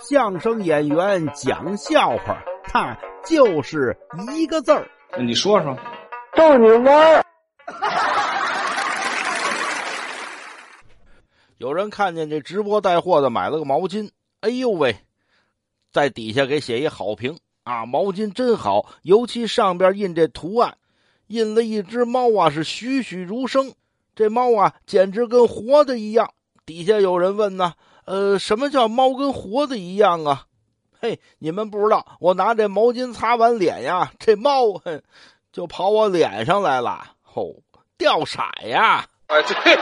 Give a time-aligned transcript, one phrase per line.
[0.00, 3.96] 相声演员讲笑话，他就是
[4.32, 4.88] 一个字儿。
[5.18, 5.76] 你说说，
[6.36, 7.24] 逗你玩儿。
[11.58, 14.08] 有人看见这直播带货的买了个毛巾，
[14.40, 14.94] 哎呦喂，
[15.90, 17.84] 在底下给写一好评啊！
[17.84, 20.78] 毛巾真好，尤其上边印这图案，
[21.26, 23.74] 印了一只猫啊，是栩栩如生。
[24.14, 26.30] 这猫啊，简直跟活的一样。
[26.64, 27.72] 底下有人问呢，
[28.08, 30.46] 呃，什么叫猫跟活的一样啊？
[30.98, 35.02] 嘿，你们不知道，我拿这毛巾擦完脸呀，这猫哼
[35.52, 37.56] 就跑我脸上来了，吼，
[37.98, 39.04] 掉色呀！
[39.26, 39.78] 啊，对。